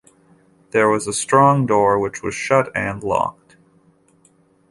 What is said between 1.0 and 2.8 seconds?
a strong door, which was shut